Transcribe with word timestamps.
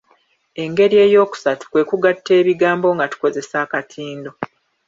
Engeri 0.63 0.95
eyookusatu 1.05 1.63
kwe 1.71 1.83
kugatta 1.89 2.31
ebigambo 2.41 2.87
nga 2.95 3.05
tukozesa 3.11 3.55
akatindo. 3.65 4.29